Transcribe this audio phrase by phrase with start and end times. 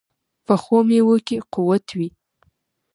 [0.45, 2.09] پخو میوو کې قوت وي